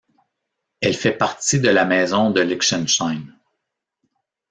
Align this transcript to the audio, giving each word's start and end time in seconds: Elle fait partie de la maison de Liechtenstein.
Elle 0.81 0.95
fait 0.95 1.15
partie 1.15 1.59
de 1.59 1.69
la 1.69 1.85
maison 1.85 2.31
de 2.31 2.41
Liechtenstein. 2.41 3.35